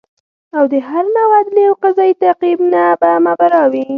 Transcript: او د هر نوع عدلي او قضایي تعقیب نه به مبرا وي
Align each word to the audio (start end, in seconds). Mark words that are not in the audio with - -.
او 0.57 0.63
د 0.71 0.75
هر 0.89 1.05
نوع 1.15 1.31
عدلي 1.39 1.63
او 1.69 1.75
قضایي 1.83 2.13
تعقیب 2.23 2.59
نه 2.73 2.83
به 3.01 3.11
مبرا 3.25 3.63
وي 3.71 3.83